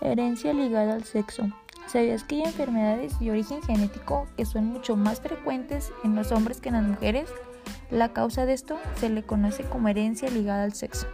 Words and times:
Herencia 0.00 0.52
ligada 0.52 0.94
al 0.94 1.04
sexo. 1.04 1.48
¿Sabías 1.88 2.22
que 2.22 2.36
hay 2.36 2.42
enfermedades 2.42 3.18
de 3.18 3.30
origen 3.30 3.62
genético 3.62 4.28
que 4.36 4.44
son 4.44 4.66
mucho 4.66 4.94
más 4.94 5.20
frecuentes 5.20 5.90
en 6.04 6.14
los 6.14 6.30
hombres 6.32 6.60
que 6.60 6.68
en 6.68 6.76
las 6.76 6.84
mujeres? 6.84 7.28
La 7.90 8.12
causa 8.12 8.46
de 8.46 8.52
esto 8.52 8.78
se 8.96 9.08
le 9.08 9.22
conoce 9.22 9.64
como 9.64 9.88
herencia 9.88 10.30
ligada 10.30 10.64
al 10.64 10.74
sexo. 10.74 11.06